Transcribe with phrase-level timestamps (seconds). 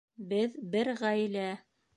[0.31, 1.47] Беҙ бер ғаилә